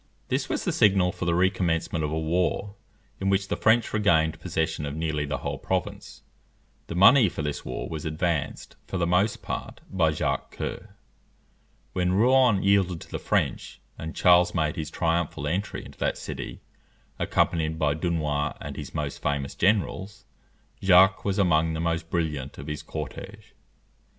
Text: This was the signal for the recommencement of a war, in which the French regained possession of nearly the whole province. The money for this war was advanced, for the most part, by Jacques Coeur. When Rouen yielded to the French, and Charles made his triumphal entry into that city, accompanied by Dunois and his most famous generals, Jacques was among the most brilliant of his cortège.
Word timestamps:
This 0.29 0.49
was 0.49 0.63
the 0.65 0.71
signal 0.71 1.11
for 1.11 1.25
the 1.25 1.35
recommencement 1.35 2.03
of 2.03 2.11
a 2.11 2.17
war, 2.17 2.73
in 3.19 3.29
which 3.29 3.49
the 3.49 3.55
French 3.55 3.93
regained 3.93 4.39
possession 4.39 4.83
of 4.87 4.95
nearly 4.95 5.25
the 5.27 5.37
whole 5.45 5.59
province. 5.59 6.23
The 6.87 6.95
money 6.95 7.29
for 7.29 7.43
this 7.43 7.63
war 7.63 7.87
was 7.87 8.03
advanced, 8.03 8.75
for 8.87 8.97
the 8.97 9.05
most 9.05 9.43
part, 9.43 9.81
by 9.91 10.09
Jacques 10.09 10.53
Coeur. 10.57 10.95
When 11.93 12.13
Rouen 12.13 12.63
yielded 12.63 12.99
to 13.01 13.11
the 13.11 13.19
French, 13.19 13.79
and 13.95 14.15
Charles 14.15 14.55
made 14.55 14.75
his 14.75 14.89
triumphal 14.89 15.45
entry 15.45 15.85
into 15.85 15.99
that 15.99 16.17
city, 16.17 16.61
accompanied 17.19 17.77
by 17.77 17.93
Dunois 17.93 18.57
and 18.59 18.77
his 18.77 18.95
most 18.95 19.21
famous 19.21 19.53
generals, 19.53 20.25
Jacques 20.81 21.23
was 21.23 21.37
among 21.37 21.73
the 21.73 21.79
most 21.79 22.09
brilliant 22.09 22.57
of 22.57 22.65
his 22.65 22.81
cortège. 22.81 23.51